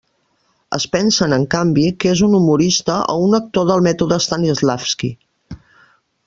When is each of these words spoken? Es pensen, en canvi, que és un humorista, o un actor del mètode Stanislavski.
Es 0.77 0.85
pensen, 0.93 1.35
en 1.35 1.43
canvi, 1.55 1.83
que 2.03 2.09
és 2.13 2.23
un 2.29 2.33
humorista, 2.39 2.95
o 3.13 3.19
un 3.27 3.39
actor 3.43 3.69
del 3.73 3.85
mètode 3.89 4.19
Stanislavski. 4.29 5.13